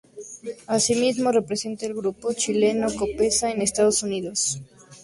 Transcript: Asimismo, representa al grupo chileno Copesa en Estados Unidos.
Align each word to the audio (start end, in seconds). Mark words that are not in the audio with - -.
Asimismo, 0.65 1.31
representa 1.31 1.85
al 1.85 1.93
grupo 1.93 2.33
chileno 2.33 2.87
Copesa 2.97 3.51
en 3.51 3.61
Estados 3.61 4.01
Unidos. 4.01 4.59